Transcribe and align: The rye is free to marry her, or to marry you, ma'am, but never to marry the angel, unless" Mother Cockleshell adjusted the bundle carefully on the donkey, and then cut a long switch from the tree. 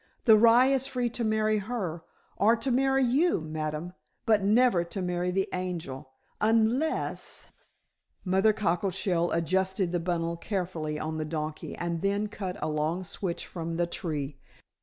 The 0.25 0.35
rye 0.35 0.65
is 0.65 0.87
free 0.87 1.11
to 1.11 1.23
marry 1.23 1.59
her, 1.59 2.01
or 2.37 2.55
to 2.55 2.71
marry 2.71 3.03
you, 3.03 3.39
ma'am, 3.39 3.93
but 4.25 4.41
never 4.41 4.83
to 4.83 4.99
marry 4.99 5.29
the 5.29 5.47
angel, 5.53 6.09
unless" 6.41 7.49
Mother 8.33 8.51
Cockleshell 8.51 9.31
adjusted 9.31 9.91
the 9.91 9.99
bundle 9.99 10.37
carefully 10.37 10.97
on 10.99 11.17
the 11.17 11.25
donkey, 11.25 11.75
and 11.75 12.01
then 12.01 12.29
cut 12.29 12.57
a 12.63 12.67
long 12.67 13.03
switch 13.03 13.45
from 13.45 13.77
the 13.77 13.85
tree. 13.85 14.39